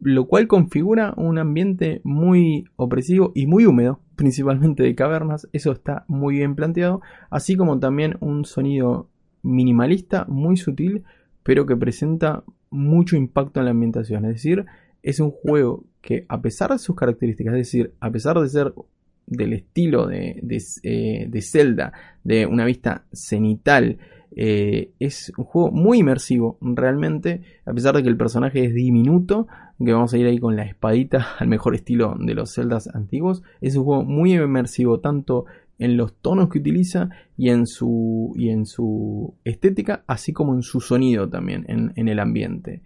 [0.01, 6.06] lo cual configura un ambiente muy opresivo y muy húmedo, principalmente de cavernas, eso está
[6.08, 9.10] muy bien planteado, así como también un sonido
[9.41, 11.04] minimalista, muy sutil,
[11.43, 12.43] pero que presenta
[12.76, 14.26] mucho impacto en la ambientación.
[14.26, 14.66] Es decir,
[15.04, 18.74] es un juego que a pesar de sus características, es decir, a pesar de ser
[19.28, 23.98] del estilo de, de, eh, Zelda, de una vista cenital,
[24.36, 29.48] eh, es un juego muy inmersivo, realmente, a pesar de que el personaje es diminuto,
[29.84, 33.44] que vamos a ir ahí con la espadita al mejor estilo de los Zeldas antiguos,
[33.62, 35.46] es un juego muy inmersivo, tanto
[35.78, 40.62] en los tonos que utiliza y en su, y en su estética, así como en
[40.62, 42.82] su sonido también, en, el ambiente.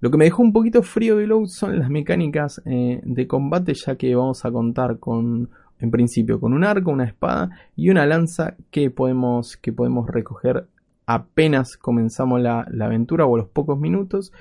[0.00, 3.74] Lo que me dejó un poquito frío de Load son las mecánicas eh, de combate,
[3.74, 8.06] ya que vamos a contar con, en principio, con un arco, una espada y una
[8.06, 10.66] lanza que podemos, que podemos recoger
[11.06, 14.32] apenas comenzamos la, aventura o a los pocos minutos.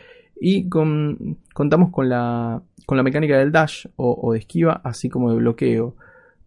[0.43, 5.07] Y con, contamos con la, con la mecánica del dash o, o de esquiva, así
[5.07, 5.95] como de bloqueo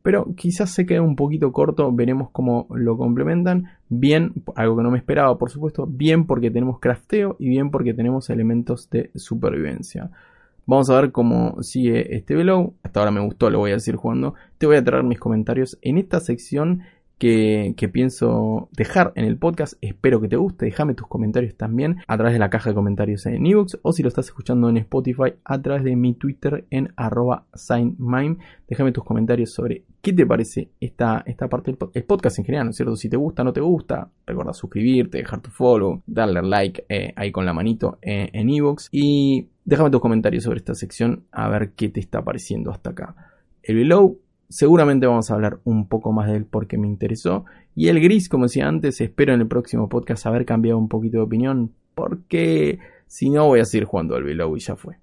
[0.05, 3.71] pero quizás se quede un poquito corto, veremos cómo lo complementan.
[3.89, 7.95] Bien, algo que no me esperaba, por supuesto, bien porque tenemos crafteo y bien porque
[7.95, 10.11] tenemos elementos de supervivencia.
[10.67, 12.75] Vamos a ver cómo sigue este below.
[12.83, 14.35] Hasta ahora me gustó, lo voy a decir jugando.
[14.59, 16.83] Te voy a traer mis comentarios en esta sección
[17.19, 19.75] que, pienso dejar en el podcast.
[19.81, 20.67] Espero que te guste.
[20.67, 24.03] Déjame tus comentarios también a través de la caja de comentarios en ebooks o si
[24.03, 28.39] lo estás escuchando en Spotify a través de mi Twitter en arroba signmime.
[28.69, 32.67] Déjame tus comentarios sobre qué te parece esta, esta parte del el podcast en general,
[32.67, 32.97] ¿no es cierto?
[32.97, 37.13] Si te gusta o no te gusta, recuerda suscribirte, dejar tu follow, darle like eh,
[37.17, 41.49] ahí con la manito eh, en ebooks y déjame tus comentarios sobre esta sección a
[41.49, 43.15] ver qué te está pareciendo hasta acá.
[43.63, 44.19] El below
[44.49, 47.45] Seguramente vamos a hablar un poco más de él porque me interesó.
[47.75, 51.19] Y el gris, como decía antes, espero en el próximo podcast haber cambiado un poquito
[51.19, 51.73] de opinión.
[51.95, 54.97] Porque si no voy a seguir jugando al Below y ya fue.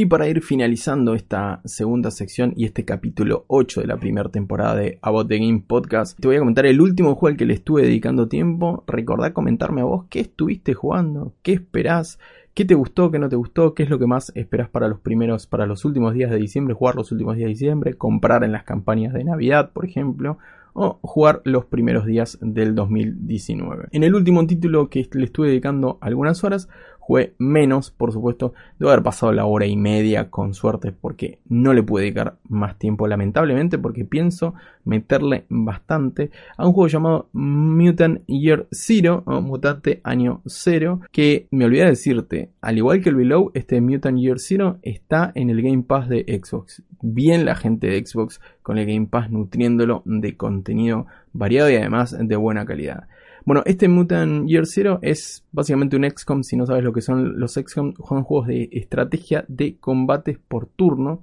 [0.00, 4.76] Y para ir finalizando esta segunda sección y este capítulo 8 de la primera temporada
[4.76, 7.54] de About the Game Podcast, te voy a comentar el último juego al que le
[7.54, 8.84] estuve dedicando tiempo.
[8.86, 12.20] Recordá comentarme a vos qué estuviste jugando, qué esperás,
[12.54, 15.00] qué te gustó, qué no te gustó, qué es lo que más esperás para los
[15.00, 18.52] primeros, para los últimos días de diciembre, jugar los últimos días de diciembre, comprar en
[18.52, 20.38] las campañas de Navidad, por ejemplo,
[20.74, 23.88] o jugar los primeros días del 2019.
[23.90, 26.68] En el último título que le estuve dedicando algunas horas
[27.08, 28.52] Jugué menos, por supuesto.
[28.78, 32.78] Debo haber pasado la hora y media con suerte porque no le pude dedicar más
[32.78, 34.52] tiempo, lamentablemente, porque pienso
[34.84, 41.64] meterle bastante a un juego llamado Mutant Year Zero, o Mutante Año Cero, que me
[41.64, 45.62] olvidé de decirte, al igual que el Below, este Mutant Year Zero está en el
[45.62, 46.82] Game Pass de Xbox.
[47.00, 52.14] Bien la gente de Xbox con el Game Pass nutriéndolo de contenido variado y además
[52.20, 53.08] de buena calidad.
[53.48, 56.42] Bueno, este Mutant Year Zero es básicamente un XCOM.
[56.42, 60.66] Si no sabes lo que son los XCOM, son juegos de estrategia de combates por
[60.66, 61.22] turno.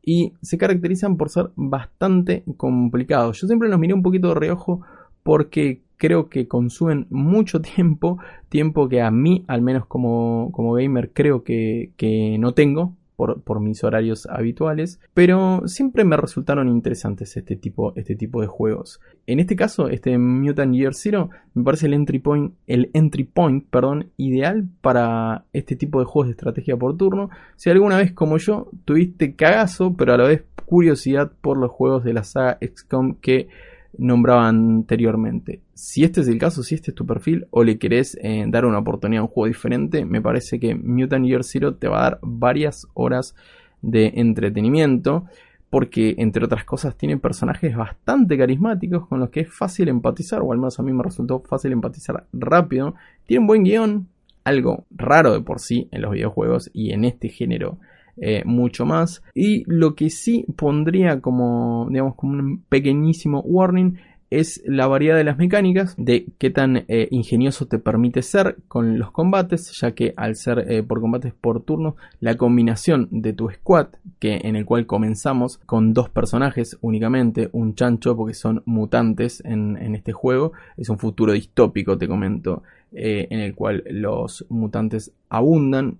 [0.00, 3.40] Y se caracterizan por ser bastante complicados.
[3.40, 4.82] Yo siempre los miré un poquito de reojo
[5.24, 8.18] porque creo que consumen mucho tiempo.
[8.48, 13.60] Tiempo que a mí, al menos como, como gamer, creo que, que no tengo por,
[13.60, 19.00] mis horarios habituales, pero siempre me resultaron interesantes este tipo, este tipo de juegos.
[19.26, 23.64] En este caso, este Mutant Year Zero me parece el entry point, el entry point
[23.70, 27.30] perdón, ideal para este tipo de juegos de estrategia por turno.
[27.56, 32.04] Si alguna vez como yo tuviste cagazo, pero a la vez curiosidad por los juegos
[32.04, 33.48] de la saga XCOM que
[33.98, 35.60] nombraba anteriormente.
[35.74, 38.64] Si este es el caso, si este es tu perfil o le querés eh, dar
[38.64, 42.02] una oportunidad a un juego diferente, me parece que Mutant Year Zero te va a
[42.02, 43.34] dar varias horas
[43.82, 45.24] de entretenimiento
[45.70, 50.52] porque entre otras cosas tiene personajes bastante carismáticos con los que es fácil empatizar, o
[50.52, 52.94] al menos a mí me resultó fácil empatizar rápido.
[53.26, 54.06] Tiene un buen guion,
[54.44, 57.78] algo raro de por sí en los videojuegos y en este género
[58.16, 59.22] eh, mucho más.
[59.34, 63.96] Y lo que sí pondría como, digamos, como un pequeñísimo warning
[64.30, 68.98] es la variedad de las mecánicas, de qué tan eh, ingenioso te permite ser con
[68.98, 73.48] los combates, ya que al ser eh, por combates por turno, la combinación de tu
[73.50, 73.88] squad,
[74.18, 79.94] que en el cual comenzamos con dos personajes únicamente, un chancho, porque son mutantes en,
[79.94, 82.62] este juego, es un futuro distópico, te comento,
[82.96, 85.98] en el cual los mutantes abundan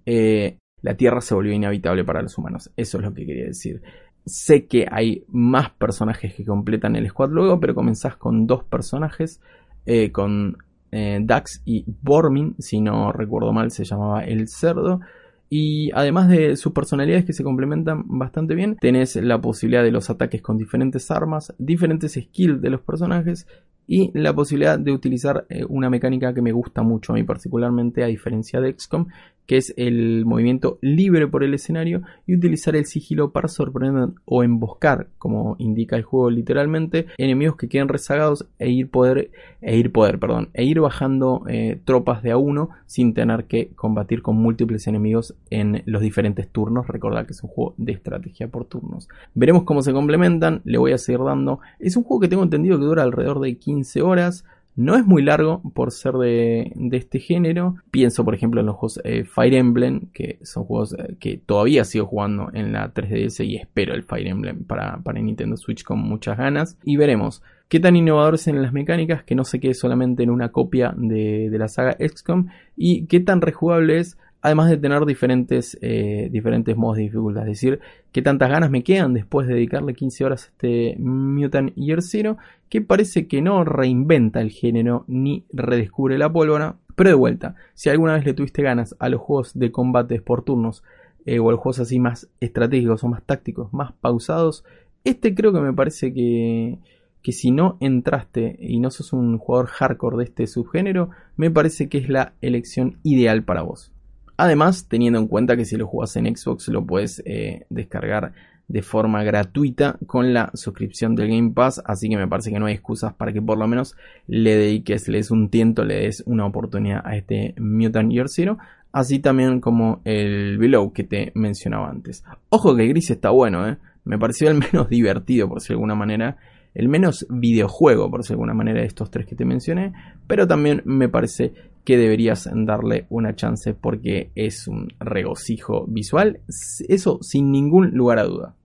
[0.84, 2.70] la Tierra se volvió inhabitable para los humanos.
[2.76, 3.80] Eso es lo que quería decir.
[4.26, 9.40] Sé que hay más personajes que completan el squad luego, pero comenzás con dos personajes,
[9.86, 10.58] eh, con
[10.92, 15.00] eh, Dax y Bormin, si no recuerdo mal se llamaba el cerdo.
[15.48, 20.10] Y además de sus personalidades que se complementan bastante bien, tenés la posibilidad de los
[20.10, 23.46] ataques con diferentes armas, diferentes skills de los personajes
[23.86, 28.02] y la posibilidad de utilizar eh, una mecánica que me gusta mucho a mí particularmente
[28.02, 29.06] a diferencia de XCOM
[29.46, 34.42] que es el movimiento libre por el escenario y utilizar el sigilo para sorprender o
[34.42, 39.30] emboscar, como indica el juego literalmente, enemigos que queden rezagados e ir poder,
[39.60, 43.68] e ir poder, perdón, e ir bajando eh, tropas de a uno sin tener que
[43.74, 46.86] combatir con múltiples enemigos en los diferentes turnos.
[46.86, 49.08] Recordad que es un juego de estrategia por turnos.
[49.34, 51.60] Veremos cómo se complementan, le voy a seguir dando.
[51.78, 54.44] Es un juego que tengo entendido que dura alrededor de 15 horas.
[54.76, 57.76] No es muy largo por ser de, este género.
[57.90, 61.84] Pienso, por ejemplo, en los juegos eh, Fire Emblem, que son juegos eh, que todavía
[61.84, 66.00] sigo jugando en la 3DS y espero el Fire Emblem para, para Nintendo Switch con
[66.00, 66.76] muchas ganas.
[66.82, 70.50] Y veremos qué tan innovadores en las mecánicas, que no se quede solamente en una
[70.50, 75.78] copia de, de la saga XCOM, y qué tan rejugable es además de tener diferentes,
[75.80, 77.44] eh, diferentes modos de dificultad.
[77.44, 77.80] Es decir,
[78.12, 82.36] que tantas ganas me quedan después de dedicarle 15 horas a este Mutant Year Zero,
[82.68, 86.76] que parece que no reinventa el género ni redescubre la pólvora.
[86.94, 90.44] Pero de vuelta, si alguna vez le tuviste ganas a los juegos de combates por
[90.44, 90.84] turnos
[91.24, 94.62] eh, o a los juegos así más estratégicos o más tácticos, más pausados,
[95.04, 96.80] este creo que me parece que,
[97.22, 101.88] que si no entraste y no sos un jugador hardcore de este subgénero, me parece
[101.88, 103.93] que es la elección ideal para vos.
[104.36, 108.32] Además, teniendo en cuenta que si lo jugas en Xbox lo puedes eh, descargar
[108.66, 112.66] de forma gratuita con la suscripción del Game Pass, así que me parece que no
[112.66, 113.94] hay excusas para que por lo menos
[114.26, 118.58] le dediques, le des un tiento, le des una oportunidad a este Mutant Year Zero,
[118.92, 122.24] así también como el Below que te mencionaba antes.
[122.48, 123.76] Ojo que Gris está bueno, ¿eh?
[124.04, 126.36] me pareció el menos divertido por decirlo de alguna manera,
[126.74, 129.92] el menos videojuego por decirlo de alguna manera de estos tres que te mencioné,
[130.26, 131.52] pero también me parece
[131.84, 136.40] que deberías darle una chance porque es un regocijo visual,
[136.88, 138.56] eso sin ningún lugar a duda.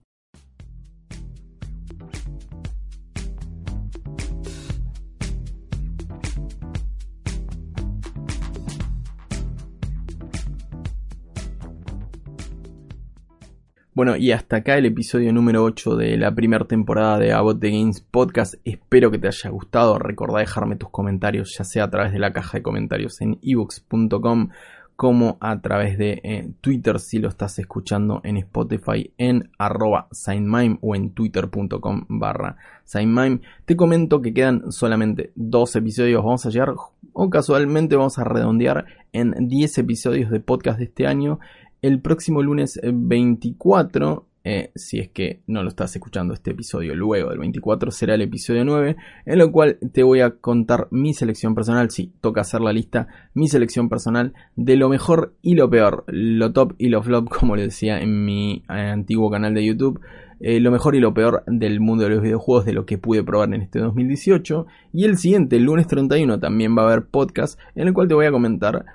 [14.00, 17.68] Bueno, y hasta acá el episodio número 8 de la primera temporada de About the
[17.68, 18.54] Games Podcast.
[18.64, 19.98] Espero que te haya gustado.
[19.98, 24.48] Recordá dejarme tus comentarios, ya sea a través de la caja de comentarios en ebooks.com
[24.96, 30.78] como a través de eh, Twitter si lo estás escuchando en Spotify en arroba signmime
[30.80, 33.42] o en twitter.com barra signmime.
[33.66, 36.72] Te comento que quedan solamente dos episodios, vamos a llegar
[37.12, 41.38] o casualmente vamos a redondear en 10 episodios de podcast de este año.
[41.82, 47.28] El próximo lunes 24 eh, si es que no lo estás escuchando este episodio luego
[47.28, 51.54] del 24, será el episodio 9, en lo cual te voy a contar mi selección
[51.54, 56.04] personal, si toca hacer la lista, mi selección personal de lo mejor y lo peor,
[56.08, 60.00] lo top y lo flop, como le decía en mi eh, antiguo canal de YouTube.
[60.42, 63.22] Eh, lo mejor y lo peor del mundo de los videojuegos, de lo que pude
[63.22, 64.66] probar en este 2018.
[64.94, 68.14] Y el siguiente, el lunes 31, también va a haber podcast en el cual te
[68.14, 68.86] voy a comentar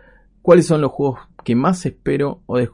[0.41, 2.65] cuáles son los juegos que más espero o de,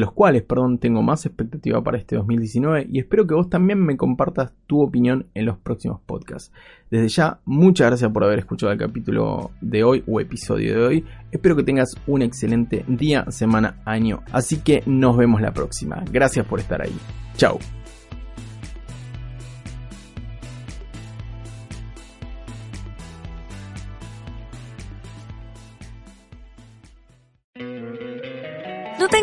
[0.00, 3.98] los cuales perdón, tengo más expectativa para este 2019 y espero que vos también me
[3.98, 6.50] compartas tu opinión en los próximos podcasts.
[6.90, 11.04] Desde ya, muchas gracias por haber escuchado el capítulo de hoy o episodio de hoy.
[11.30, 14.22] Espero que tengas un excelente día, semana, año.
[14.32, 16.02] Así que nos vemos la próxima.
[16.10, 16.96] Gracias por estar ahí.
[17.36, 17.58] Chao.